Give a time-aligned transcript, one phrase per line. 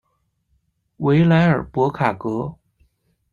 [0.97, 2.55] 维莱尔博卡格。